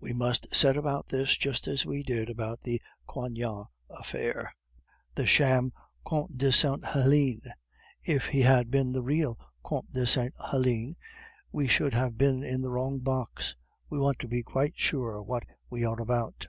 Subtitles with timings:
[0.00, 4.52] We must set about this just as we did about the Coignard affair,
[5.14, 5.72] the sham
[6.04, 7.54] Comte de Sainte Helene;
[8.02, 10.96] if he had been the real Comte de Sainte Helene,
[11.52, 13.54] we should have been in the wrong box.
[13.88, 16.48] We want to be quite sure what we are about."